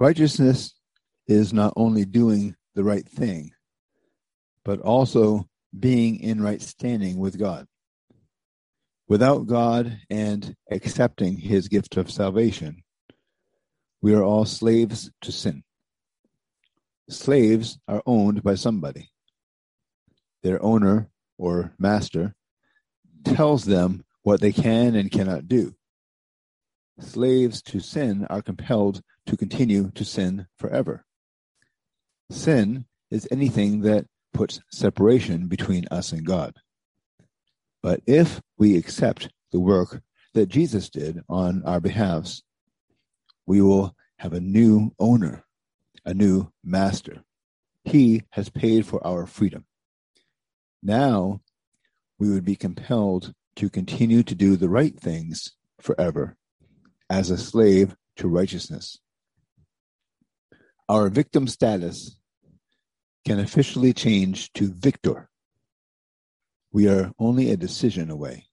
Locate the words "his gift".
11.36-11.96